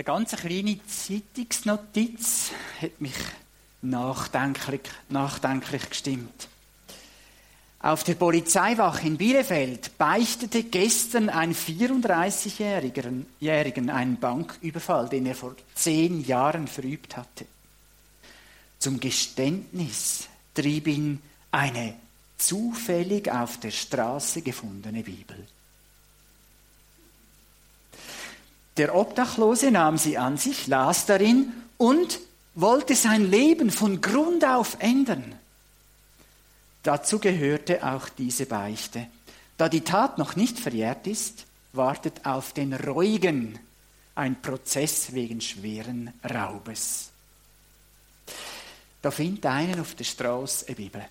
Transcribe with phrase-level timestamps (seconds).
[0.00, 3.12] Eine ganz kleine Zeitungsnotiz hat mich
[3.82, 4.80] nachdenklich,
[5.10, 6.48] nachdenklich gestimmt.
[7.80, 16.24] Auf der Polizeiwache in Bielefeld beichtete gestern ein 34-Jährigen einen Banküberfall, den er vor zehn
[16.24, 17.44] Jahren verübt hatte.
[18.78, 21.20] Zum Geständnis trieb ihn
[21.50, 21.92] eine
[22.38, 25.46] zufällig auf der Straße gefundene Bibel.
[28.76, 32.20] Der Obdachlose nahm sie an sich, las darin und
[32.54, 35.34] wollte sein Leben von Grund auf ändern.
[36.82, 39.06] Dazu gehörte auch diese Beichte.
[39.56, 43.58] Da die Tat noch nicht verjährt ist, wartet auf den Reuigen
[44.14, 47.10] ein Prozess wegen schweren Raubes.
[49.02, 51.04] Da findet einer auf der Straße eine Bibel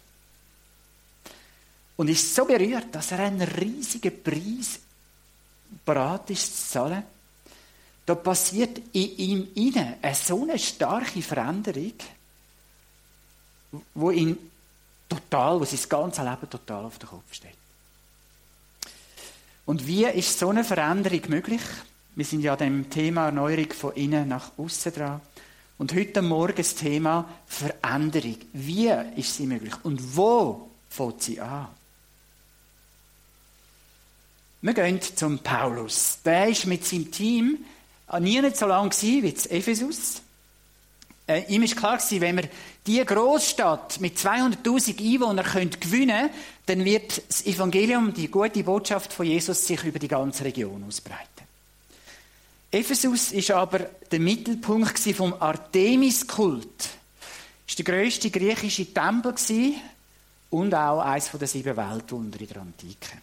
[1.98, 4.80] und ist so berührt, dass er einen riesigen Preis
[5.86, 7.04] bereit ist zu zahlen.
[8.10, 11.94] Da passiert in ihm inne eine so eine starke Veränderung,
[13.94, 14.36] wo ihn
[15.08, 17.54] total, wo sein ganzes Leben total auf den Kopf steht.
[19.68, 21.62] Und wie ist so eine Veränderung möglich?
[22.16, 25.22] Wir sind ja dem Thema Erneuerung von innen nach außen dran.
[25.78, 28.38] Und heute Morgen das Thema Veränderung.
[28.54, 29.76] Wie ist sie möglich?
[29.84, 31.68] Und wo fängt sie an?
[34.64, 36.18] Wir gehen zum Paulus.
[36.26, 37.66] Der ist mit seinem Team
[38.20, 40.22] nie nicht so lange wie in Ephesus.
[41.28, 42.50] Äh, ihm ist klar gewesen, wenn wir
[42.88, 46.30] diese Großstadt mit 200.000 Einwohnern können gewinnen
[46.66, 51.26] dann wird das Evangelium, die gute Botschaft von Jesus, sich über die ganze Region ausbreiten.
[52.72, 53.80] Ephesus ist aber
[54.12, 56.68] der Mittelpunkt vom Artemis-Kult.
[56.68, 59.34] War der grösste griechische Tempel
[60.52, 63.18] und auch eines der sieben Weltwunder in der Antike.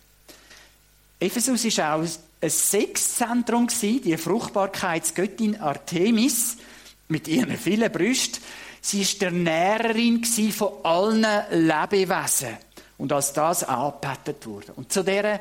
[1.20, 2.06] Ephesus war auch
[2.40, 6.56] ein Sexzentrum, die Fruchtbarkeitsgöttin Artemis
[7.08, 8.42] mit ihren vielen Brüsten.
[8.80, 12.56] Sie war der Näherin von allen Lebewesen
[12.98, 14.72] und als das angebetet wurde.
[14.74, 15.40] Und zu dieser,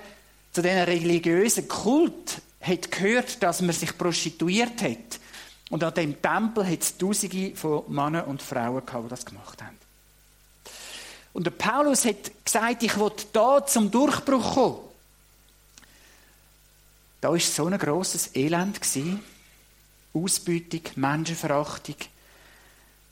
[0.51, 5.19] zu diesen religiösen Kult hat gehört, dass man sich prostituiert hat.
[5.69, 9.61] Und an dem Tempel hat es Tausende von Männern und Frauen gehabt, die das gemacht
[9.61, 9.77] haben.
[11.33, 14.77] Und der Paulus hat gesagt, ich will da zum Durchbruch kommen.
[17.25, 18.79] Da war so ein grosses Elend.
[20.13, 21.95] Ausbeutung, Menschenverachtung.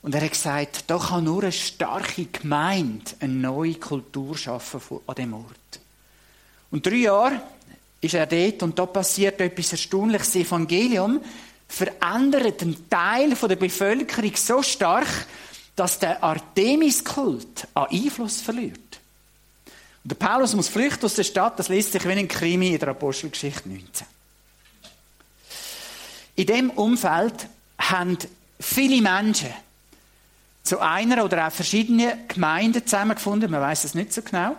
[0.02, 5.16] Und er hat gesagt, da kann nur eine starke Gemeinde eine neue Kultur schaffen an
[5.16, 5.80] dem Ort.
[6.70, 7.42] Und drei Jahre
[8.00, 10.28] ist er dort und da passiert etwas Erstaunliches.
[10.28, 11.20] Das Evangelium
[11.66, 15.26] verändert einen Teil der Bevölkerung so stark,
[15.74, 18.78] dass der Artemis-Kult an Einfluss verliert.
[20.04, 22.78] Und der Paulus muss flüchten aus der Stadt, das liest sich wie ein Krimi in
[22.78, 24.06] der Apostelgeschichte 19.
[26.36, 27.48] In dem Umfeld
[27.78, 28.18] haben
[28.60, 29.48] viele Menschen
[30.62, 34.56] zu einer oder auch verschiedenen Gemeinden zusammengefunden, man weiß es nicht so genau.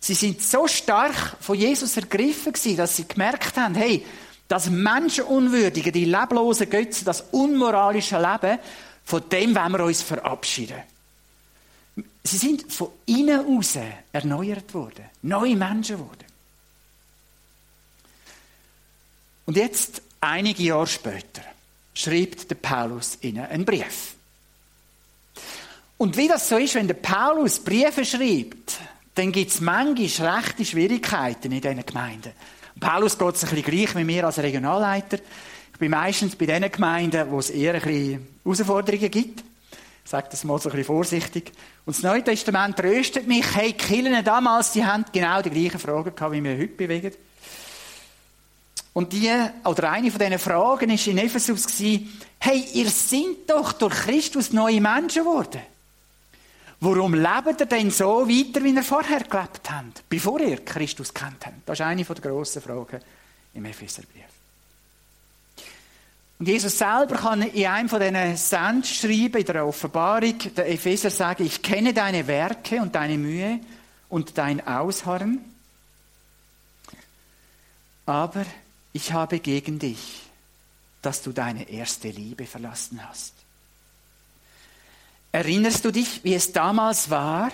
[0.00, 4.06] Sie sind so stark von Jesus ergriffen gewesen, dass sie gemerkt haben, hey,
[4.46, 8.58] das Menschenunwürdige, die leblosen Götzen, das unmoralische Leben,
[9.04, 10.82] von dem wollen wir uns verabschieden.
[12.22, 13.78] Sie sind von innen aus
[14.12, 15.04] erneuert worden.
[15.22, 16.28] Neue Menschen wurden.
[19.46, 21.42] Und jetzt, einige Jahre später,
[21.94, 24.14] schreibt der Paulus ihnen einen Brief.
[25.96, 28.78] Und wie das so ist, wenn der Paulus Briefe schreibt,
[29.14, 32.32] dann gibt es manchmal rechte Schwierigkeiten in diesen Gemeinden.
[32.78, 35.18] Paulus geht es ein bisschen gleich wie mir als Regionalleiter.
[35.72, 39.44] Ich bin meistens bei den Gemeinden, wo es eher ein bisschen Herausforderungen gibt.
[40.08, 41.52] Sage das mal so ein bisschen vorsichtig.
[41.84, 45.78] Und das Neue Testament tröstet mich, hey, die Kirchen damals, die haben genau die gleichen
[45.78, 47.12] Fragen gehabt, wie wir heute bewegen.
[48.94, 49.30] Und die,
[49.66, 51.66] oder eine von diesen Fragen war in Ephesus,
[52.38, 55.60] hey, ihr seid doch durch Christus neue Menschen geworden.
[56.80, 61.44] Warum lebt ihr denn so weiter, wie ihr vorher gelebt habt, bevor ihr Christus kennt
[61.44, 61.68] habt?
[61.68, 63.00] Das ist eine der grossen Fragen
[63.52, 64.37] im Epheserbrief.
[66.38, 71.44] Und Jesus selber kann in einem von diesen Sendschreiben in der Offenbarung der Epheser sagen,
[71.44, 73.58] ich kenne deine Werke und deine Mühe
[74.08, 75.40] und dein Ausharren,
[78.06, 78.46] aber
[78.92, 80.22] ich habe gegen dich,
[81.02, 83.34] dass du deine erste Liebe verlassen hast.
[85.30, 87.50] Erinnerst du dich, wie es damals war?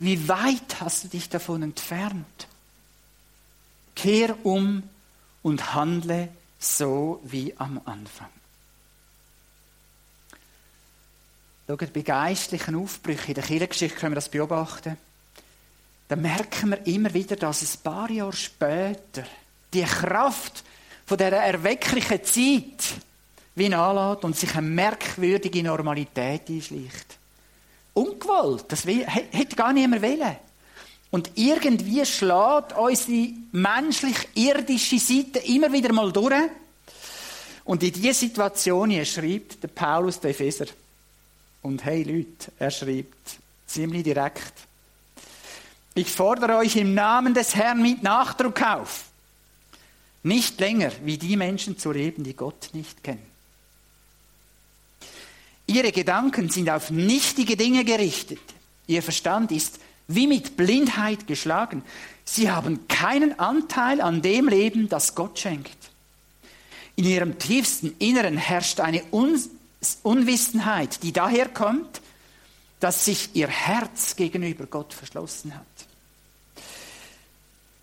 [0.00, 2.48] Wie weit hast du dich davon entfernt?
[3.94, 4.82] Kehr um
[5.42, 6.28] und handle
[6.60, 8.28] so wie am Anfang.
[11.66, 14.96] Schaut, bei geistlichen Aufbrüchen in der Kirchengeschichte können wir das beobachten.
[16.08, 19.24] Da merken wir immer wieder, dass ein paar Jahre später
[19.72, 20.64] die Kraft
[21.06, 23.00] von der erwecklichen Zeit
[23.54, 27.18] wie anlässt und sich eine merkwürdige Normalität einschleicht.
[27.94, 30.36] Ungewollt, das hätte gar niemand wollen.
[31.10, 36.34] Und irgendwie schlägt unsere menschlich-irdische Seite immer wieder mal durch.
[37.64, 40.66] Und in diese Situation hier schreibt der Paulus der Epheser.
[41.62, 44.52] Und hey Leute, er schreibt ziemlich direkt.
[45.94, 49.04] Ich fordere euch im Namen des Herrn mit Nachdruck auf,
[50.22, 53.26] nicht länger wie die Menschen zu leben, die Gott nicht kennen.
[55.66, 58.40] Ihre Gedanken sind auf nichtige Dinge gerichtet.
[58.86, 59.78] Ihr Verstand ist
[60.14, 61.82] wie mit Blindheit geschlagen.
[62.24, 65.76] Sie haben keinen Anteil an dem Leben, das Gott schenkt.
[66.96, 69.40] In ihrem tiefsten Inneren herrscht eine Un
[70.02, 72.02] Unwissenheit, die daher kommt,
[72.80, 75.64] dass sich ihr Herz gegenüber Gott verschlossen hat.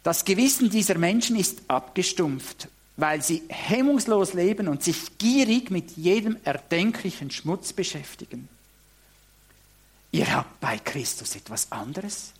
[0.03, 6.37] Das Gewissen dieser Menschen ist abgestumpft, weil sie hemmungslos leben und sich gierig mit jedem
[6.43, 8.47] erdenklichen Schmutz beschäftigen.
[10.11, 12.31] Ihr habt bei Christus etwas anderes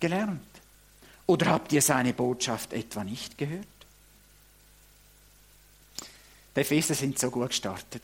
[0.00, 0.40] gelernt.
[1.26, 3.66] Oder habt ihr seine Botschaft etwa nicht gehört?
[6.54, 8.02] Die Epheser sind so gut gestartet.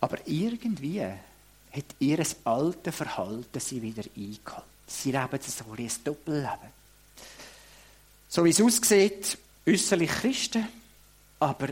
[0.00, 4.64] Aber irgendwie hat ihr alte Verhalten sie wieder eingeholt.
[4.86, 6.74] Sie leben so ein Doppelleben.
[8.28, 10.68] So wie es aussieht, äußerlich Christen,
[11.40, 11.68] aber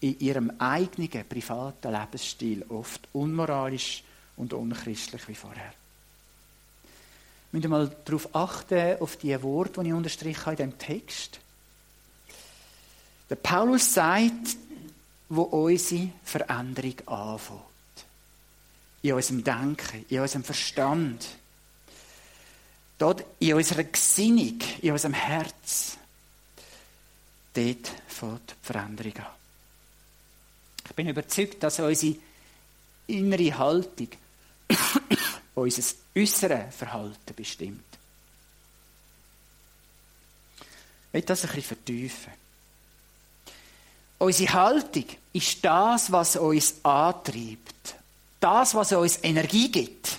[0.00, 4.02] in ihrem eigenen privaten Lebensstil oft unmoralisch
[4.36, 5.72] und unchristlich wie vorher.
[7.50, 11.40] Wir müssen mal darauf achten, auf die Worte, die ich unterstrichen habe in diesem Text.
[13.30, 14.56] Der Paulus sagt,
[15.28, 17.60] wo unsere Veränderung anfängt.
[19.02, 21.28] In unserem Denken, in unserem Verstand.
[22.98, 25.96] Dort in unserer Gesinnung, in unserem Herz.
[27.54, 29.26] Dort fängt die Veränderung an.
[30.96, 32.16] Bin überzeugt, dass unsere
[33.06, 34.08] innere Haltung
[35.54, 35.82] unser
[36.16, 37.84] äußeres Verhalten bestimmt.
[41.08, 42.32] Ich will das ein bisschen vertiefen.
[44.18, 47.94] Unsere Haltung ist das, was uns antreibt.
[48.40, 50.18] Das, was uns Energie gibt.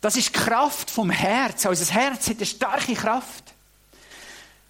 [0.00, 1.64] Das ist die Kraft vom Herz.
[1.64, 3.44] Unser Herz hat eine starke Kraft.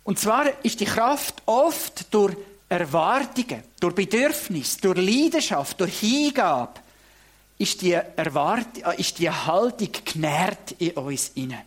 [0.04, 2.36] Und zwar ist die Kraft oft durch
[2.68, 6.80] Erwartungen, durch Bedürfnis, durch Leidenschaft, durch Hingabe,
[7.58, 11.62] ist die, Erwart äh, ist die Haltung genährt in uns inne.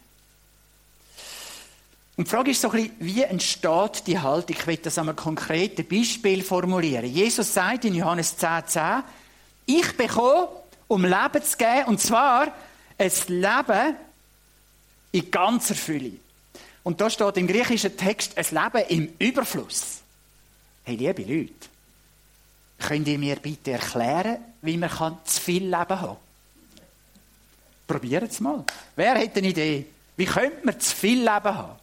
[2.16, 4.56] Und die Frage ist so ein bisschen, wie entsteht die Haltung?
[4.60, 7.06] Ich will das an einem konkreten Beispiel formulieren.
[7.06, 9.04] Jesus sagt in Johannes 10,10, 10,
[9.68, 10.50] ich bekomme,
[10.90, 12.52] um Leben zu geben, und zwar
[12.98, 13.96] ein Leben
[15.14, 16.12] in ganzer Fülle.
[16.84, 20.00] Und da steht im griechischen Text ein Leben im Überfluss.
[20.90, 21.70] Hey, liebe Leute,
[22.80, 24.90] könnt ihr mir bitte erklären, wie man
[25.24, 26.18] zu viel Leben haben kann?
[27.86, 28.66] Probiert es mal.
[28.96, 29.86] Wer hat eine Idee?
[30.18, 31.80] Wie könnte man zu viel Leben haben?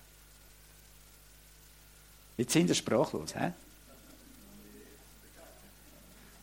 [2.37, 3.33] Jetzt sind wir sprachlos.
[3.33, 3.53] He?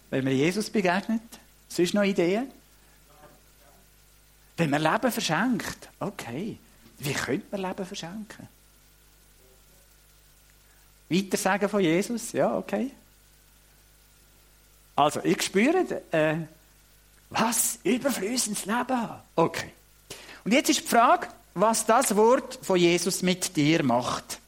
[0.09, 1.21] Wenn man Jesus begegnet,
[1.68, 2.50] sonst noch Ideen?
[4.56, 6.57] Wenn man Leben verschenkt, okay.
[6.98, 8.48] Wie könnte man Leben verschenken?
[11.09, 12.91] Weiter sagen von Jesus, ja, okay.
[14.95, 16.37] Also, ich spüre, äh,
[17.30, 17.80] was?
[17.83, 19.09] Überflüssendes Leben.
[19.35, 19.71] Okay.
[20.44, 24.39] Und jetzt ist die Frage, was das Wort von Jesus mit dir macht.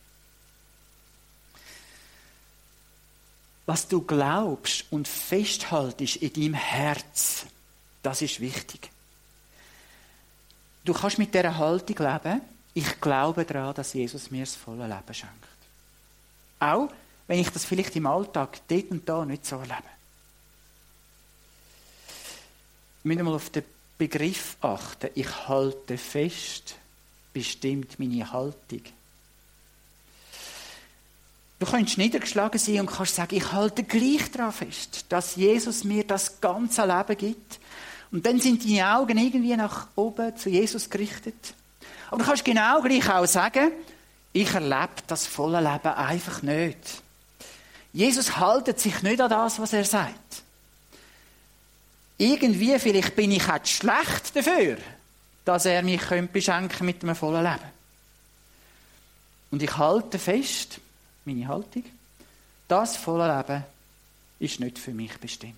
[3.65, 7.46] Was du glaubst und festhaltest in deinem Herz,
[8.03, 8.91] das ist wichtig.
[10.84, 12.41] Du kannst mit dieser Haltung leben.
[12.75, 15.55] Ich glaube daran, dass Jesus mir das volle Leben schenkt.
[16.65, 16.89] Auch
[17.27, 19.84] wenn ich das vielleicht im Alltag dort und da nicht so erlebe.
[23.03, 23.63] Wir müssen mal auf den
[23.98, 25.10] Begriff achten.
[25.13, 26.75] Ich halte fest,
[27.34, 28.81] bestimmt meine Haltung.
[31.60, 36.03] Du könntest niedergeschlagen sein und kannst sagen, ich halte gleich daran fest, dass Jesus mir
[36.03, 37.60] das ganze Leben gibt.
[38.12, 41.53] Und dann sind deine Augen irgendwie nach oben zu Jesus gerichtet.
[42.07, 43.72] Aber du kannst genau gleich auch sagen,
[44.36, 47.01] ich erlebe das volle Leben einfach nicht.
[47.94, 50.44] Jesus haltet sich nicht an das, was er sagt.
[52.18, 54.75] Irgendwie, vielleicht bin ich auch schlecht dafür,
[55.46, 56.01] dass er mich
[56.34, 57.72] beschenken mit einem vollen Leben.
[59.51, 60.82] Und ich halte fest,
[61.24, 61.86] meine Haltung.
[62.68, 63.63] Das volle Leben
[64.39, 65.56] ist nicht für mich bestimmt.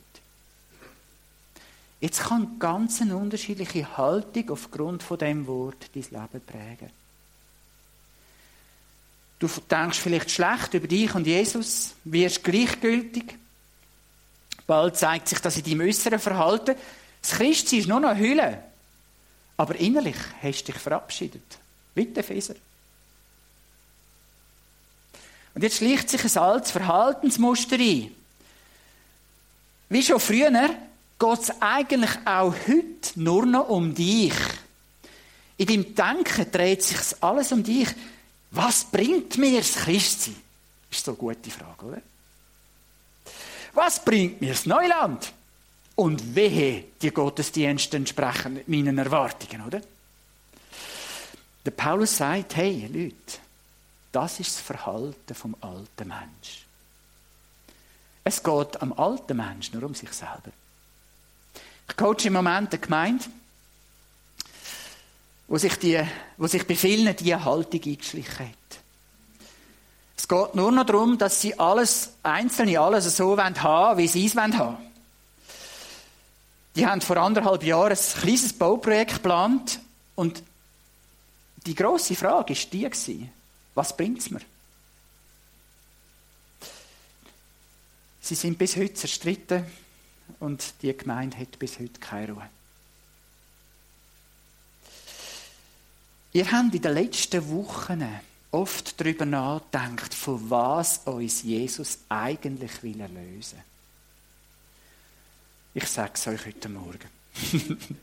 [1.99, 7.06] Jetzt kann ganz eine unterschiedliche Haltung aufgrund von dem Wort dein Leben prägen.
[9.39, 13.35] Du denkst vielleicht schlecht über dich und Jesus, wirst gleichgültig,
[14.67, 16.75] Bald zeigt sich das in deinem äußeren Verhalten.
[17.21, 18.61] Das Christsein ist nur noch Hülle.
[19.55, 21.57] Aber innerlich hast du dich verabschiedet.
[21.95, 22.55] Wie der Feser.
[25.55, 28.11] Und jetzt schlicht sich ein altes Verhaltensmuster ein.
[29.89, 34.35] Wie schon früher geht es eigentlich auch heute nur noch um dich.
[35.55, 37.87] In deinem Denken dreht sich alles um dich.
[38.51, 40.35] Was bringt mir das Christsein?
[40.89, 42.01] Ist so eine gute Frage, oder?
[43.73, 45.33] Was bringt mir das Neuland?
[45.95, 49.81] Und wehe, die Gottesdienste entsprechen meinen Erwartungen, oder?
[51.65, 53.39] Der Paulus sagt, hey, Leute,
[54.11, 56.65] das ist das Verhalten vom alten Mensch.
[58.23, 60.51] Es geht am alten Mensch nur um sich selber.
[61.89, 63.25] Ich coache im Moment eine Gemeinde,
[65.47, 66.01] wo sich, die,
[66.37, 68.79] wo sich bei vielen diese Haltung eingeschlichen hat.
[70.17, 74.25] Es geht nur noch darum, dass sie alles, Einzelne alles so haben wollen, wie sie
[74.25, 74.77] es haben wollen.
[76.75, 79.79] Die haben vor anderthalb Jahren ein kleines Bauprojekt geplant
[80.15, 80.43] und
[81.65, 83.29] die grosse Frage war die,
[83.73, 84.41] was bringt es mir?
[88.21, 89.65] Sie sind bis heute zerstritten
[90.39, 92.49] und die Gemeinde hat bis heute keine Ruhe.
[96.33, 98.03] Ihr habt in den letzten Wochen
[98.51, 103.61] oft darüber nachgedacht, von was uns Jesus eigentlich will lösen
[105.73, 107.09] Ich sage es euch heute Morgen.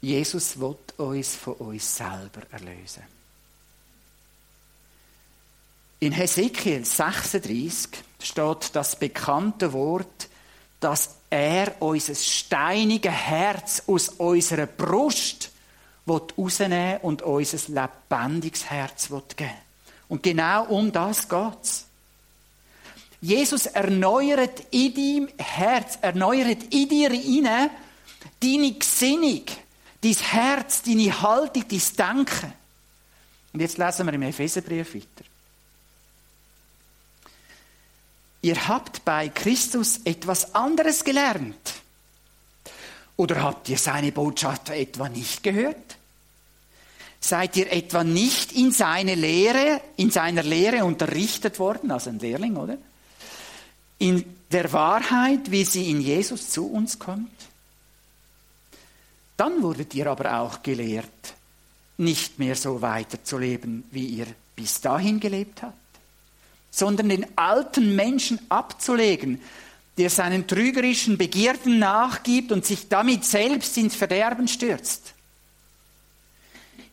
[0.00, 3.02] Jesus will uns von uns selber erlösen.
[6.00, 10.28] In Hesekiel 36 steht das bekannte Wort,
[10.78, 15.50] dass er unser steiniges Herz aus unserer Brust
[16.08, 19.50] rausnehmen und unser lebendiges Herz geben
[20.08, 21.86] Und genau um das geht's.
[23.20, 27.70] Jesus erneuert in deinem Herz, erneuert in dir rein
[28.40, 29.44] deine Gesinnung,
[30.00, 32.52] dein Herz, deine Haltung, dein Denken.
[33.52, 35.24] Und jetzt lesen wir im Epheserbrief weiter.
[38.40, 41.74] Ihr habt bei Christus etwas anderes gelernt.
[43.16, 45.97] Oder habt ihr seine Botschaft etwa nicht gehört?
[47.20, 52.56] Seid ihr etwa nicht in seine Lehre, in seiner Lehre unterrichtet worden, also ein Lehrling,
[52.56, 52.78] oder?
[53.98, 57.30] In der Wahrheit, wie sie in Jesus zu uns kommt?
[59.36, 61.34] Dann wurdet ihr aber auch gelehrt,
[61.96, 65.74] nicht mehr so weiterzuleben, wie ihr bis dahin gelebt habt,
[66.70, 69.40] sondern den alten Menschen abzulegen,
[69.96, 75.14] der seinen trügerischen Begierden nachgibt und sich damit selbst ins Verderben stürzt.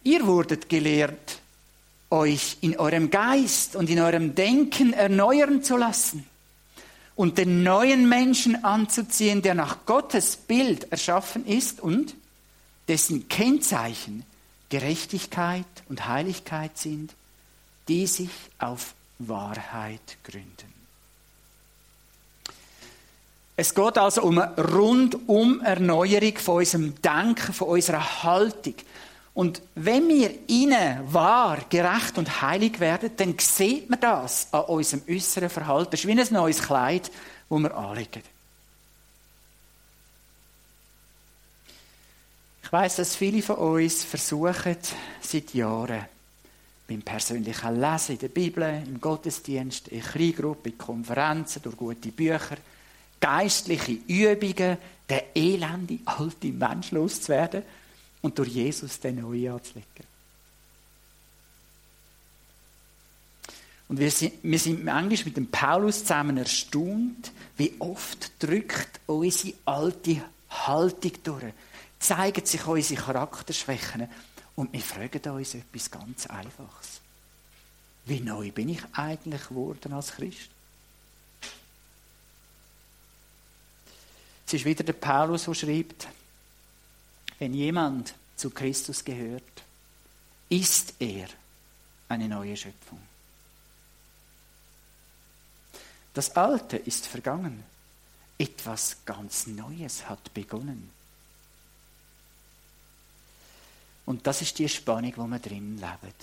[0.05, 1.39] Ihr wurdet gelehrt,
[2.11, 6.27] euch in eurem Geist und in eurem Denken erneuern zu lassen
[7.15, 12.13] und den neuen Menschen anzuziehen, der nach Gottes Bild erschaffen ist und
[12.87, 14.23] dessen Kennzeichen
[14.69, 17.15] Gerechtigkeit und Heiligkeit sind,
[17.87, 20.71] die sich auf Wahrheit gründen.
[23.57, 28.75] Es geht also um eine rundum Erneuerung von unserem Denken, von unserer Haltung.
[29.35, 35.03] Und wenn wir innen wahr, gerecht und heilig werden, dann sieht man das an unserem
[35.09, 35.91] äußeren Verhalten.
[35.91, 37.11] Das ist wie ein neues Kleid,
[37.49, 38.23] das wir anlegen.
[42.63, 44.77] Ich weiß, dass viele von uns versuchen,
[45.19, 46.05] seit Jahren
[46.87, 52.57] beim persönlichen Lesen in der Bibel, im Gottesdienst, in Kleingruppen, in Konferenzen, durch gute Bücher,
[53.19, 54.77] geistliche Übungen,
[55.09, 57.63] den elenden alten Mensch loszuwerden
[58.25, 60.03] und durch Jesus den neuen anzulegen.
[63.87, 69.53] Und wir sind, wir sind manchmal mit dem Paulus zusammen erstaunt, wie oft drückt unsere
[69.65, 71.53] alte Haltung durch,
[71.99, 74.09] zeigen sich unsere Charakterschwächen
[74.55, 77.01] und wir fragen uns etwas ganz Einfaches.
[78.05, 80.49] Wie neu bin ich eigentlich geworden als Christ?
[84.47, 86.07] Es ist wieder der Paulus, der schreibt,
[87.39, 89.63] wenn jemand zu Christus gehört,
[90.49, 91.27] ist er
[92.07, 92.99] eine neue Schöpfung.
[96.13, 97.63] Das Alte ist vergangen.
[98.37, 100.89] Etwas ganz Neues hat begonnen.
[104.05, 106.13] Und das ist die Spannung, wo wir drin leben.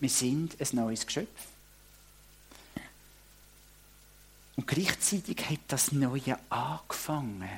[0.00, 1.46] Wir sind ein neues Geschöpf.
[4.56, 7.48] Und gleichzeitig hat das Neue angefangen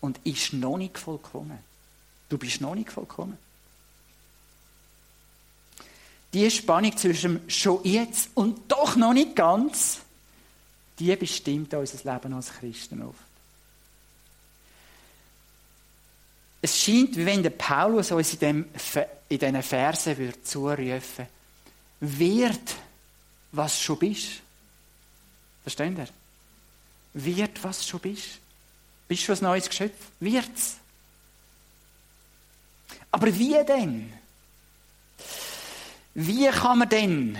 [0.00, 1.58] und ist noch nicht vollkommen.
[2.32, 3.36] Du bist noch nicht vollkommen.
[6.32, 9.98] Die Spannung zwischen schon jetzt und doch noch nicht ganz,
[10.98, 13.18] die bestimmt unser Leben als Christen oft.
[16.62, 18.64] Es scheint, wie wenn der Paulus uns in, dem,
[19.28, 21.26] in diesen Versen würde zurufen
[22.00, 22.74] wird,
[23.50, 24.40] was schon bist.
[25.64, 26.08] Versteht ihr?
[27.12, 28.38] Wird, was schon bist.
[29.06, 29.98] Bist du ein neues Geschöpf?
[30.18, 30.78] Wird's.
[33.12, 34.12] Aber wie denn?
[36.14, 37.38] Wie kann man denn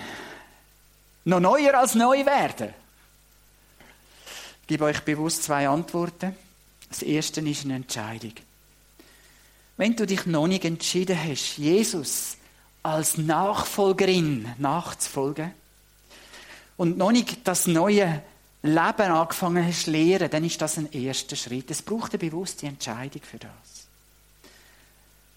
[1.24, 2.72] noch neuer als neu werden?
[4.62, 6.36] Ich gebe euch bewusst zwei Antworten.
[6.88, 8.34] Das erste ist eine Entscheidung.
[9.76, 12.36] Wenn du dich noch nicht entschieden hast, Jesus
[12.82, 15.52] als Nachfolgerin nachzufolgen
[16.76, 18.22] und noch nicht das neue
[18.62, 21.70] Leben angefangen hast zu lehren, dann ist das ein erster Schritt.
[21.70, 23.71] Es braucht eine bewusste Entscheidung für das.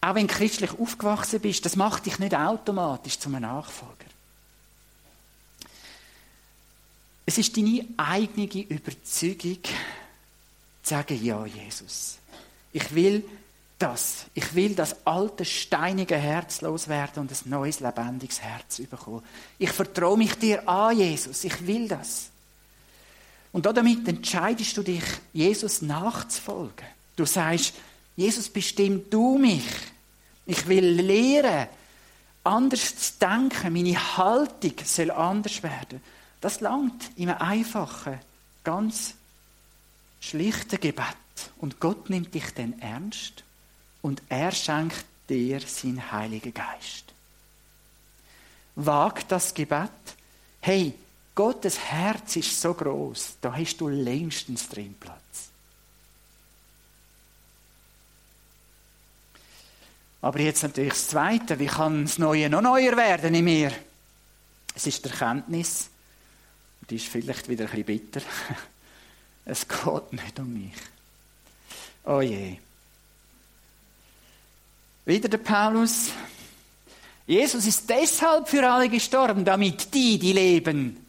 [0.06, 4.06] Auch wenn du christlich aufgewachsen bist, das macht dich nicht automatisch zum Nachfolger.
[7.26, 9.72] Es ist deine eigene Überzeugung, zu
[10.84, 12.20] sagen, ja, Jesus,
[12.72, 13.26] ich will
[13.80, 14.28] das.
[14.36, 19.24] Ich will das alte, steinige Herz loswerden und ein neues, lebendiges Herz bekommen.
[19.58, 21.44] Ich vertraue mich dir an, Jesus.
[21.46, 22.30] Ich will das.
[23.52, 26.86] Und damit entscheidest du dich, Jesus nachzufolgen.
[27.16, 27.74] Du sagst,
[28.16, 29.64] Jesus, bestimm du mich.
[30.46, 31.68] Ich will lehren,
[32.44, 33.74] anders zu denken.
[33.74, 36.02] Meine Haltung soll anders werden.
[36.42, 38.20] Das langt in einem einfachen,
[38.64, 39.16] ganz
[40.20, 41.06] schlichten Gebet.
[41.58, 43.44] Und Gott nimmt dich dann ernst
[44.02, 47.14] und er schenkt dir seinen Heiligen Geist.
[48.76, 49.90] Wag das Gebet.
[50.62, 50.94] Hey,
[51.34, 55.45] Gottes Herz ist so groß, da hast du längstens drin Platz.
[60.26, 61.60] Aber jetzt natürlich das Zweite.
[61.60, 63.72] Wie kann das Neue noch neuer werden in mir?
[64.74, 65.88] Es ist die Erkenntnis,
[66.90, 68.22] die ist vielleicht wieder ein bisschen bitter.
[69.46, 70.74] Es geht nicht um mich.
[72.06, 72.58] Oh je.
[75.06, 76.10] Wieder der Paulus.
[77.28, 81.06] Jesus ist deshalb für alle gestorben, damit die, die leben,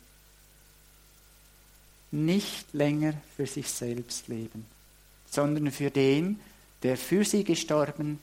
[2.11, 4.67] nicht länger für sich selbst leben,
[5.31, 6.39] sondern für den,
[6.83, 8.21] der für sie gestorben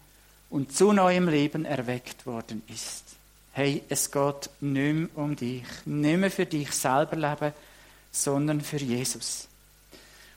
[0.54, 3.04] und zu neuem Leben erweckt worden ist.
[3.54, 7.54] Hey, es geht nicht mehr um dich, nicht mehr für dich selber leben,
[8.12, 9.48] sondern für Jesus.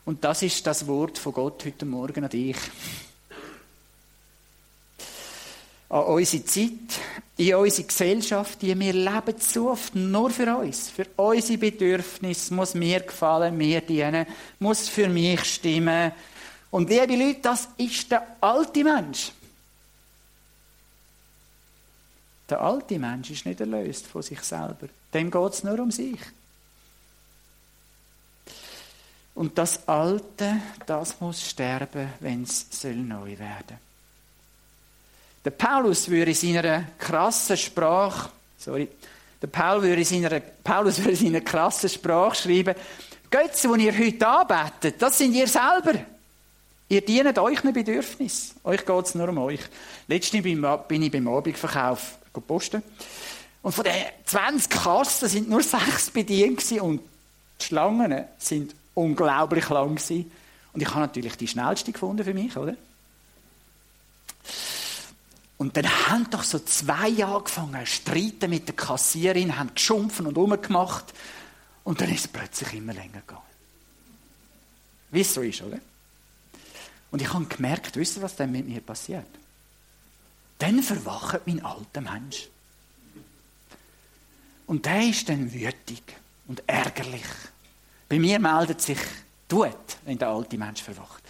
[0.07, 2.57] Und das ist das Wort von Gott heute Morgen an dich
[5.91, 6.71] an unsere Zeit,
[7.37, 10.89] in unsere Gesellschaft, die wir leben zu oft nur für uns.
[10.89, 14.27] Für unsere Bedürfnisse muss mir gefallen, mir dienen,
[14.61, 16.13] muss für mich stimmen.
[16.71, 19.33] Und liebe Leute, das ist der alte Mensch.
[22.49, 24.89] Der alte Mensch ist nicht erlöst von sich selber.
[25.13, 26.21] Dem geht es nur um sich.
[29.35, 33.79] Und das Alte, das muss sterben, wenn es neu werden soll.
[35.45, 38.89] Der Paulus würde in seiner krassen Sprache, sorry,
[39.41, 42.75] der Paul würde in seiner, Paulus würde in seiner krassen Sprache schreiben,
[43.31, 46.01] Götze, die ihr heute anbetet, das sind ihr selber.
[46.89, 48.55] Ihr dient euch ein Bedürfnis.
[48.65, 49.61] Euch geht es nur um euch.
[50.09, 52.83] Letztens bin ich beim Abendverkauf posten.
[53.63, 53.95] Und von den
[54.25, 57.01] 20 Kassen sind nur sechs bedient und
[57.61, 60.31] die Schlangen sind unglaublich lang gewesen.
[60.73, 62.77] Und ich habe natürlich die schnellste gefunden für mich, oder?
[65.59, 71.15] Und dann haben doch so zwei angefangen, streiten mit der Kassierin, haben geschumpfen und umgemacht.
[71.83, 73.41] Und dann ist es plötzlich immer länger gegangen.
[75.11, 75.79] Wie es so ist, oder?
[77.11, 79.27] Und ich habe gemerkt, wisst ihr, was dann mit mir passiert?
[80.59, 82.49] Dann verwacht mein alter Mensch.
[84.67, 86.03] Und der ist dann wütig
[86.49, 87.27] und ärgerlich.
[88.09, 88.99] Bei mir meldet sich
[89.49, 91.23] Tut, wenn der alte Mensch verwacht.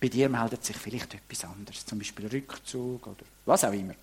[0.00, 3.94] Bei dir meldet sich vielleicht etwas anderes, zum Beispiel Rückzug oder was auch immer.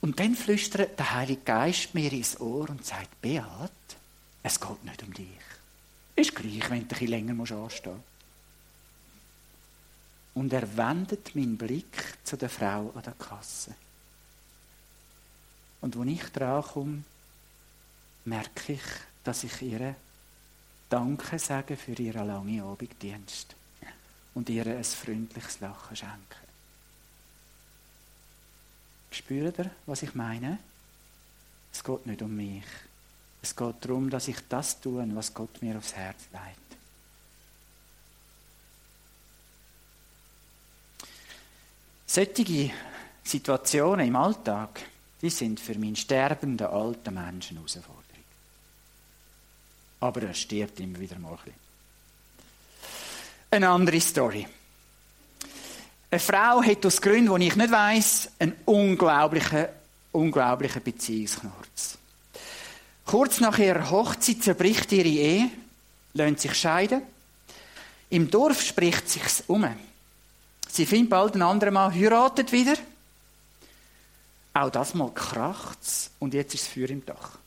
[0.00, 3.70] Und dann flüstert der Heilige Geist mir ins Ohr und sagt, Beat,
[4.42, 5.26] es geht nicht um dich.
[6.16, 7.82] Ist gleich, wenn du ein länger anstehen musst.
[10.34, 13.74] Und er wendet meinen Blick zu der Frau an der Kasse.
[15.80, 17.04] Und wenn ich dran komme,
[18.24, 18.82] merke ich,
[19.22, 19.94] dass ich ihr
[20.88, 23.54] Danke sage für ihren langen Abenddienst
[24.34, 26.44] und ihr ein freundliches Lachen schenken.
[29.10, 30.58] Spürt ihr, was ich meine?
[31.72, 32.64] Es geht nicht um mich.
[33.42, 36.63] Es geht darum, dass ich das tue, was Gott mir aufs Herz legt.
[42.14, 42.70] Solche
[43.24, 44.82] Situationen im Alltag,
[45.20, 48.04] die sind für meinen sterbenden alten Menschen Herausforderung.
[49.98, 51.54] aber er stirbt immer wieder mal ein bisschen.
[53.50, 54.46] Eine andere Story.
[56.08, 59.66] Eine Frau hat aus Gründen, die ich nicht weiss, einen unglaublichen,
[60.12, 61.98] unglaublichen Beziehungsknurz.
[63.06, 65.50] Kurz nach ihrer Hochzeit zerbricht ihre Ehe,
[66.12, 67.02] lässt sich scheiden.
[68.10, 69.66] Im Dorf spricht sich's um.
[70.74, 72.74] Sie findet bald einen anderen Mann, heiratet wieder.
[74.54, 77.38] Auch das mal kracht's und jetzt ist es Feuer im Dach.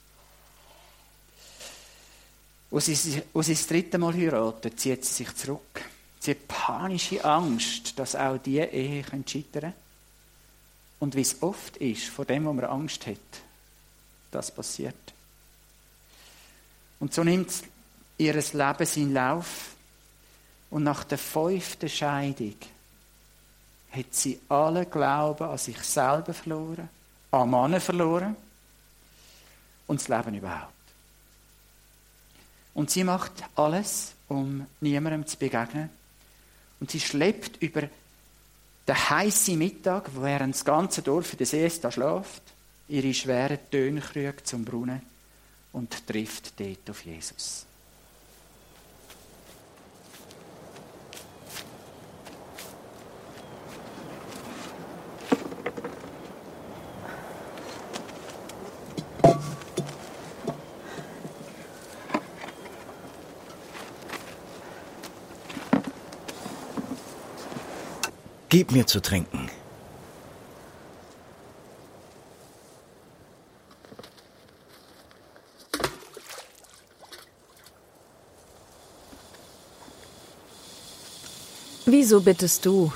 [2.71, 5.81] Als sie, sie das dritte Mal heiratet, zieht sie sich zurück.
[6.21, 9.73] Sie hat panische Angst, dass auch diese Ehe scheitern könnte.
[11.01, 13.17] Und wie es oft ist, vor dem, wo man Angst hat,
[14.31, 14.95] das passiert.
[17.01, 17.51] Und so nimmt
[18.19, 19.75] ihr Leben seinen Lauf.
[20.69, 22.55] Und nach der fünften Scheidung
[23.91, 26.89] hat sie alle Glauben an sich selber verloren,
[27.31, 28.35] an Mann verloren
[29.87, 30.73] und das Leben überhaupt.
[32.73, 35.89] Und sie macht alles, um niemandem zu begegnen.
[36.79, 37.89] Und sie schleppt über
[38.87, 42.43] den heißen Mittag, während das ganze Dorf in der Siesta schläft,
[42.87, 45.01] ihre schweren Tönkrüge zum Brunnen
[45.73, 47.66] und trifft dort auf Jesus.
[68.57, 69.51] Gib mir zu trinken.
[81.85, 82.91] Wieso bittest du,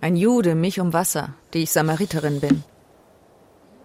[0.00, 2.64] ein Jude, mich um Wasser, die ich Samariterin bin?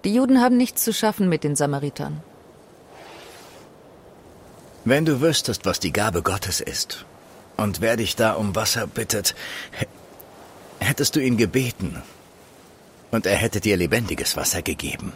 [0.04, 2.23] Die Juden haben nichts zu schaffen mit den Samaritern.
[4.86, 7.06] Wenn du wüsstest, was die Gabe Gottes ist
[7.58, 9.36] und wer dich da um Wasser bittet,
[10.91, 11.89] hättest du ihn gebeten
[13.12, 15.13] und er hätte dir lebendiges Wasser gegeben.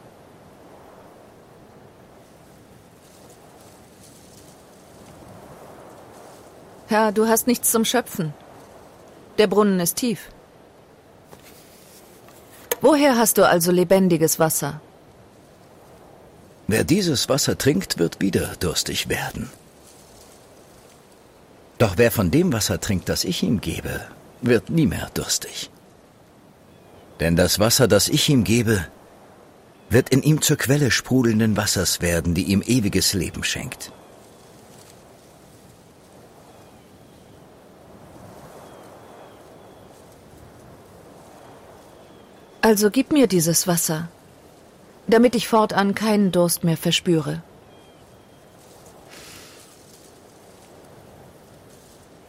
[6.88, 8.33] Herr, du hast nichts zum Schöpfen.
[9.38, 10.29] Der Brunnen ist tief.
[12.79, 14.79] Woher hast du also lebendiges Wasser?
[16.67, 19.49] Wer dieses Wasser trinkt, wird wieder durstig werden.
[21.79, 23.99] Doch wer von dem Wasser trinkt, das ich ihm gebe,
[24.45, 25.69] wird nie mehr durstig.
[27.19, 28.86] Denn das Wasser, das ich ihm gebe,
[29.89, 33.91] wird in ihm zur Quelle sprudelnden Wassers werden, die ihm ewiges Leben schenkt.
[42.62, 44.10] Also gib mir dieses Wasser,
[45.08, 47.43] damit ich fortan keinen Durst mehr verspüre.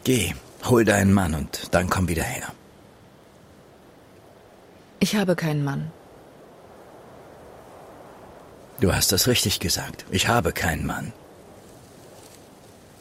[0.03, 2.51] Geh, hol deinen Mann und dann komm wieder her.
[4.99, 5.91] Ich habe keinen Mann.
[8.79, 10.05] Du hast das richtig gesagt.
[10.11, 11.13] Ich habe keinen Mann.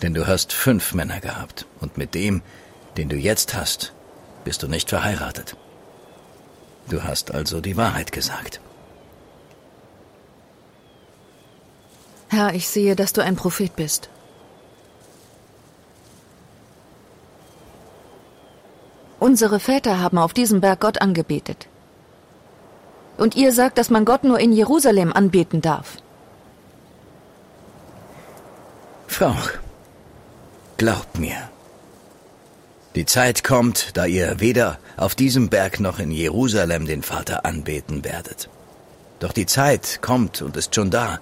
[0.02, 2.42] Denn du hast fünf Männer gehabt und mit dem,
[2.96, 3.92] den du jetzt hast,
[4.44, 5.56] bist du nicht verheiratet.
[6.88, 8.60] Du hast also die Wahrheit gesagt.
[12.28, 14.10] Herr, ich sehe, dass du ein Prophet bist.
[19.18, 21.68] Unsere Väter haben auf diesem Berg Gott angebetet.
[23.16, 25.96] Und ihr sagt, dass man Gott nur in Jerusalem anbeten darf.
[29.07, 29.35] Frau,
[30.76, 31.48] glaub mir.
[32.94, 38.05] Die Zeit kommt, da ihr weder auf diesem Berg noch in Jerusalem den Vater anbeten
[38.05, 38.48] werdet.
[39.18, 41.20] Doch die Zeit kommt und ist schon da,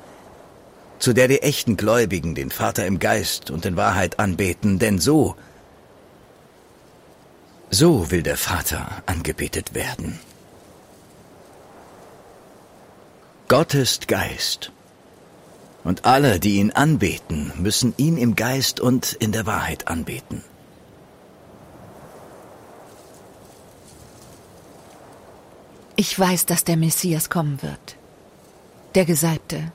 [0.98, 5.36] zu der die echten Gläubigen den Vater im Geist und in Wahrheit anbeten, denn so,
[7.74, 10.20] so will der Vater angebetet werden.
[13.48, 14.70] Gott ist Geist.
[15.82, 20.42] Und alle, die ihn anbeten, müssen ihn im Geist und in der Wahrheit anbeten.
[25.96, 27.96] Ich weiß, dass der Messias kommen wird.
[28.94, 29.72] Der Gesalbte.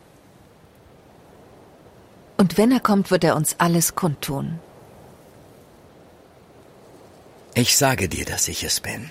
[2.37, 4.59] Und wenn er kommt, wird er uns alles kundtun.
[7.53, 9.09] Ich sage dir, dass ich es bin.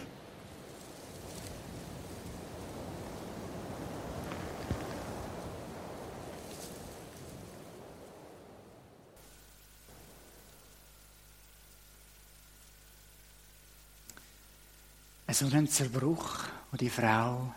[15.39, 17.55] so einen Zerbruch, den die Frau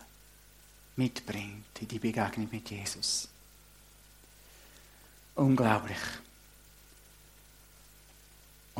[0.97, 3.27] mitbringt in die Begegnung mit Jesus.
[5.33, 5.97] Unglaublich.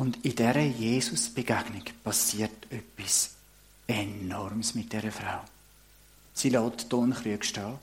[0.02, 3.30] Und in dieser Jesus-Begegnung passiert etwas
[3.86, 5.42] Enormes mit dieser Frau.
[6.34, 7.78] Sie lässt Tonkrüge stehen,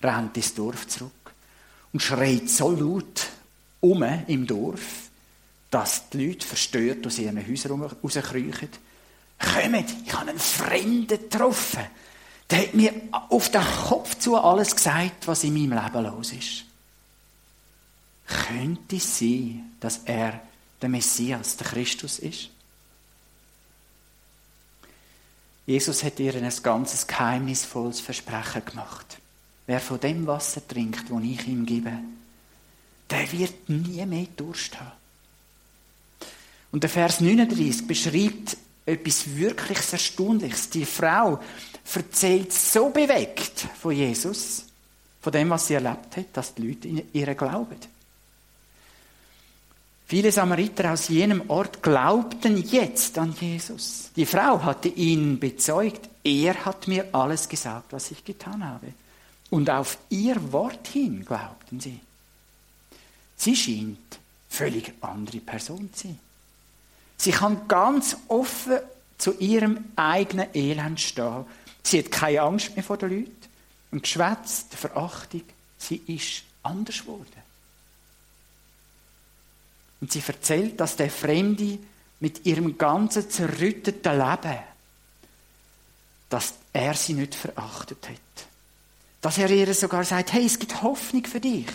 [0.00, 1.34] rennt ins Dorf zurück
[1.92, 3.26] und schreit so laut
[3.80, 5.08] um im Dorf,
[5.72, 8.68] dass die Leute verstört aus ihren Häusern rauskriechen.
[9.40, 11.84] Kommt, ich habe einen Fremden getroffen.
[12.48, 16.64] Der hat mir auf den Kopf zu alles gesagt, was in meinem Leben los ist.
[18.24, 20.40] Könnte es sein, dass er
[20.84, 22.50] der Messias, der Christus ist?
[25.66, 29.18] Jesus hat ihr ein ganzes geheimnisvolles Versprechen gemacht.
[29.66, 31.92] Wer von dem Wasser trinkt, das ich ihm gebe,
[33.08, 34.92] der wird nie mehr Durst haben.
[36.70, 40.68] Und der Vers 39 beschreibt etwas wirklich Erstaunliches.
[40.68, 41.40] Die Frau
[41.94, 44.64] erzählt so bewegt von Jesus,
[45.22, 47.78] von dem, was sie erlebt hat, dass die Leute ihr glauben.
[50.06, 54.10] Viele Samariter aus jenem Ort glaubten jetzt an Jesus.
[54.14, 58.88] Die Frau hatte ihn bezeugt, er hat mir alles gesagt, was ich getan habe.
[59.50, 62.00] Und auf ihr Wort hin glaubten sie.
[63.36, 66.18] Sie scheint völlig andere Person zu sein.
[67.16, 68.78] Sie kann ganz offen
[69.16, 71.44] zu ihrem eigenen Elend stehen.
[71.82, 73.36] Sie hat keine Angst mehr vor den Leuten.
[73.90, 75.42] Und Geschwätz, der Verachtung,
[75.78, 77.43] sie ist anders geworden.
[80.04, 81.78] Und sie erzählt, dass der Fremde
[82.20, 84.58] mit ihrem ganzen zerrütteten Leben,
[86.28, 88.46] dass er sie nicht verachtet hat.
[89.22, 91.68] Dass er ihr sogar sagt, hey, es gibt Hoffnung für dich.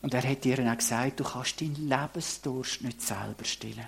[0.00, 3.86] Und er hat ihr auch gesagt, du kannst deinen Lebensdurst nicht selber stillen.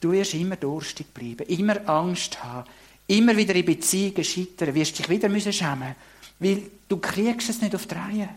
[0.00, 2.66] Du wirst immer durstig bleiben, immer Angst haben,
[3.08, 5.94] immer wieder in Beziehungen scheitern, wirst dich wieder müssen schämen,
[6.38, 8.30] weil du kriegst es nicht auf die Reihe.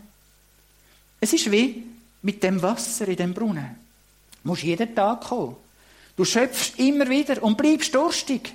[1.18, 1.82] Es ist wie
[2.22, 3.76] mit dem Wasser in dem Brunnen.
[4.42, 5.56] Du musst jeden Tag kommen.
[6.16, 8.54] Du schöpfst immer wieder und bleibst durstig.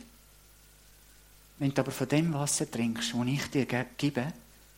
[1.58, 3.66] Wenn du aber von dem Wasser trinkst, das ich dir
[3.98, 4.34] gebe,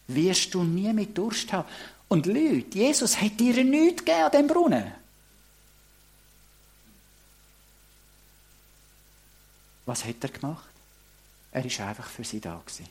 [0.07, 1.67] wirst du nie mit Durst haben.
[2.07, 4.91] Und Leute, Jesus hat dir nichts gegeben an diesem Brunnen.
[9.85, 10.69] Was hat er gemacht?
[11.51, 12.87] Er ist einfach für sie da gewesen.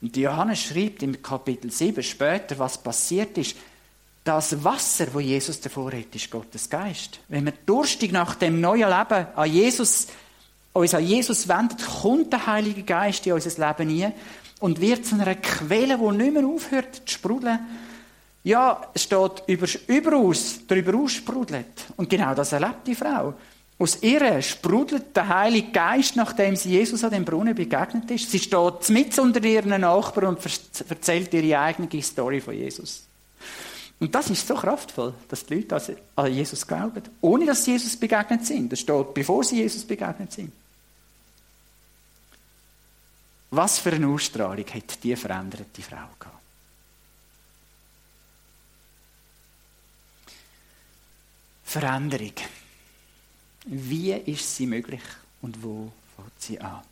[0.00, 3.56] Und Johannes schreibt im Kapitel 7 später, was passiert ist.
[4.26, 7.20] Das Wasser, wo Jesus davor hat, ist Gottes Geist.
[7.28, 10.08] Wenn wir durstig nach dem neuen Leben an Jesus,
[10.72, 14.12] uns an Jesus wenden, kommt der Heilige Geist in unser Leben hinein
[14.58, 17.60] und wird zu einer Quelle, die nicht mehr aufhört zu sprudeln.
[18.42, 21.84] Ja, es steht über, überaus, darüber aussprudelt.
[21.96, 23.32] Und genau das erlebt die Frau.
[23.78, 28.28] Aus ihr sprudelt der Heilige Geist, nachdem sie Jesus an dem Brunnen begegnet ist.
[28.28, 30.40] Sie steht mit unter ihren Nachbarn und
[30.88, 33.06] erzählt ihre eigene Story von Jesus.
[33.98, 37.96] Und das ist so kraftvoll, dass die Leute an Jesus glauben, ohne dass sie Jesus
[37.96, 38.70] begegnet sind.
[38.70, 40.52] Das steht, bevor sie Jesus begegnet sind.
[43.50, 46.36] Was für eine Ausstrahlung hat die veränderte Frau gehabt?
[51.64, 52.34] Veränderung.
[53.66, 55.02] Wie ist sie möglich
[55.42, 56.82] und wo fängt sie an?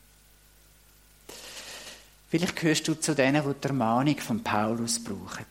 [2.29, 5.47] Vielleicht gehörst du zu denen, die die Ermahnung von Paulus brauchen.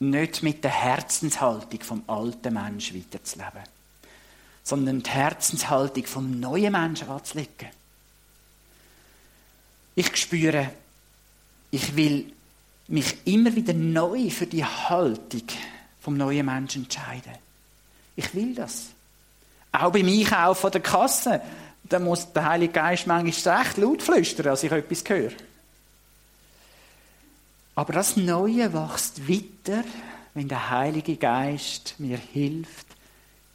[0.00, 3.62] Nicht mit der Herzenshaltung vom alten Mensch weiterzuleben,
[4.62, 7.68] sondern die Herzenshaltung vom neuen Menschen anzulegen.
[9.94, 10.70] Ich spüre,
[11.70, 12.32] ich will
[12.88, 15.44] mich immer wieder neu für die Haltung
[16.00, 17.34] vom neuen Menschen entscheiden.
[18.16, 18.86] Ich will das.
[19.72, 21.40] Auch beim Einkaufen der Kasse,
[21.84, 25.32] da muss der Heilige Geist manchmal recht laut flüstern, als ich etwas höre.
[27.80, 29.84] Aber das Neue wächst weiter,
[30.34, 32.86] wenn der Heilige Geist mir hilft,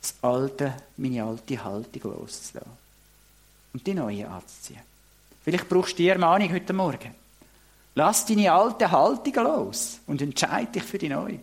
[0.02, 2.72] das alte, meine alte Haltung loszulassen
[3.72, 4.82] und die neue anzuziehen.
[5.44, 7.14] Vielleicht brauchst du die Ermahnung heute Morgen.
[7.94, 11.38] Lass deine alte Haltung los und entscheide dich für die neue.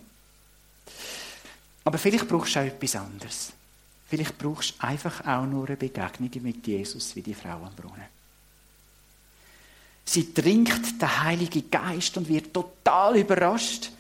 [1.85, 3.53] Aber vielleicht brauchst du auch etwas anderes.
[4.09, 8.22] Vielleicht brauchst du einfach auch nur eine Begegnung mit Jesus wie die Frau am Brunnen.
[10.05, 13.91] Sie trinkt den Heiligen Geist und wird total überrascht,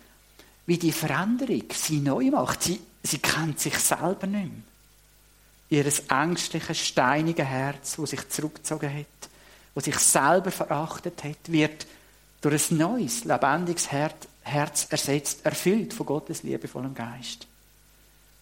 [0.66, 2.62] wie die Veränderung sie neu macht.
[2.62, 4.62] Sie, sie kennt sich selber nicht mehr.
[5.70, 9.30] Ihr ängstliches, steiniges Herz, das sich zurückgezogen hat,
[9.74, 11.86] das sich selber verachtet hat, wird
[12.42, 17.46] durch ein neues, lebendiges Herz ersetzt, erfüllt von Gottes liebevollem Geist.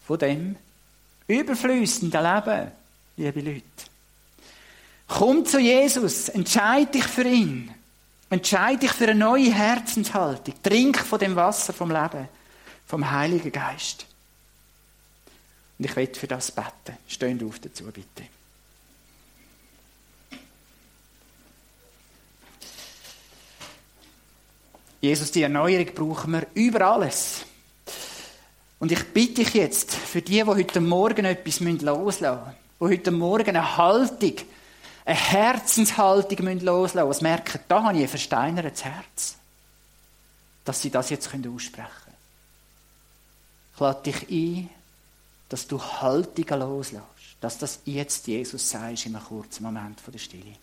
[0.07, 0.57] Von dem
[1.29, 2.73] überflüssenden Leben,
[3.17, 3.90] liebe Leute.
[5.11, 7.75] Komm zu Jesus, entscheide dich für ihn.
[8.31, 10.55] Entscheide dich für eine neue Herzenshaltung.
[10.63, 12.29] Trink von dem Wasser vom Leben.
[12.87, 14.07] vom Heiligen Geist.
[15.79, 16.97] Und ich werde für das beten.
[17.07, 18.25] Stehen auf dazu, bitte.
[25.01, 27.45] Jesus, die Erneuerung brauchen wir über alles.
[28.81, 33.11] Und ich bitte dich jetzt, für die, die heute Morgen etwas loslassen müssen, die heute
[33.13, 34.35] Morgen eine Haltung,
[35.11, 39.37] eine Herzenshaltung loslassen müssen, die merken, da habe ich ein versteinertes Herz,
[40.65, 42.17] dass sie das jetzt aussprechen können.
[43.75, 44.71] Ich lade dich ein,
[45.49, 47.05] dass du Haltungen loslässt,
[47.41, 50.57] dass das jetzt Jesus sagst in einem kurzen Moment der Stille.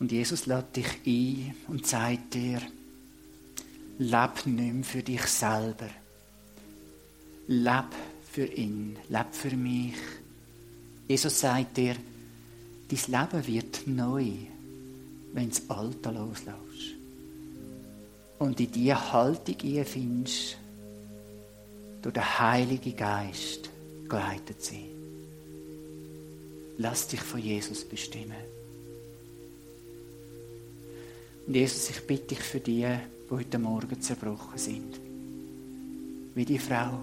[0.00, 2.60] Und Jesus lädt dich ein und sagt dir,
[3.98, 5.90] leb nicht mehr für dich selber.
[7.46, 7.84] Leb
[8.32, 9.96] für ihn, leb für mich.
[11.06, 11.96] Jesus sagt dir,
[12.88, 14.26] dein Leben wird neu,
[15.34, 16.96] wenn du das Alte loslässt.
[18.38, 20.56] Und in diese Haltung findest,
[22.00, 23.68] durch den Heiligen Geist
[24.08, 24.88] geleitet sein.
[26.78, 28.59] Lass dich von Jesus bestimmen.
[31.50, 35.00] Und Jesus, ich bitte dich für die, die heute Morgen zerbrochen sind.
[36.32, 37.00] Wie die Frau,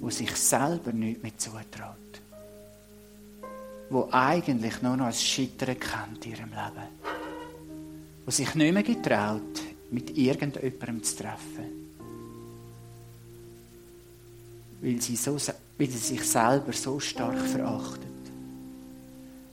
[0.00, 1.96] die sich selber nicht mehr zutraut.
[3.90, 6.88] Die eigentlich nur noch ein Scheitern kennt in ihrem Leben.
[8.24, 9.60] Die sich nicht mehr getraut,
[9.90, 11.88] mit irgendjemandem zu treffen.
[14.80, 15.36] Weil sie, so,
[15.76, 18.06] weil sie sich selber so stark verachtet.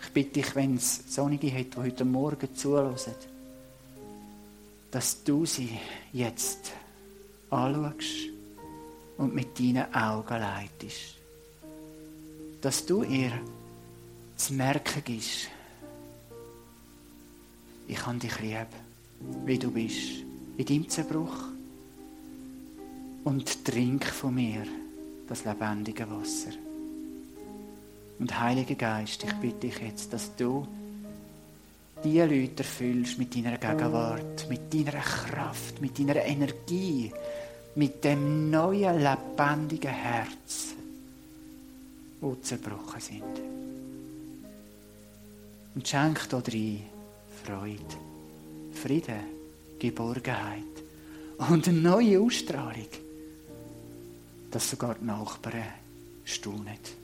[0.03, 2.95] Ich bitte dich, wenn es Sonnige hat, die heute Morgen zuhören,
[4.91, 5.78] dass du sie
[6.13, 6.71] jetzt
[7.49, 8.30] anschaust
[9.17, 11.15] und mit deinen Augen leitest.
[12.62, 13.32] Dass du ihr
[14.36, 15.49] zu merken gibst,
[17.88, 18.67] ich habe dich lieb,
[19.45, 20.23] wie du bist,
[20.58, 21.36] in deinem Zerbruch.
[23.23, 24.63] Und trink von mir
[25.28, 26.52] das lebendige Wasser.
[28.17, 30.67] Und Heiliger Geist, ich bitte dich jetzt, dass du
[32.03, 37.12] die Leute erfüllst mit deiner Gegenwart, mit deiner Kraft, mit deiner Energie,
[37.75, 40.75] mit dem neuen, lebendigen Herz,
[42.21, 43.23] wo zerbrochen sind.
[45.75, 46.81] Und schenk da drin
[47.43, 47.97] Freude,
[48.73, 49.39] Frieden,
[49.77, 50.63] Geborgenheit
[51.49, 52.88] und eine neue Ausstrahlung,
[54.51, 55.63] dass sogar die Nachbarn
[56.25, 56.99] staunen.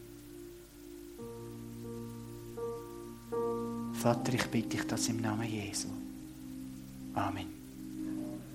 [4.06, 5.88] Vater, ich bitte dich das im Namen Jesu.
[7.16, 7.65] Amen.